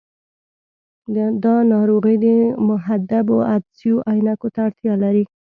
[1.43, 2.27] دا ناروغي د
[2.69, 5.23] محدبو عدسیو عینکو ته اړتیا لري.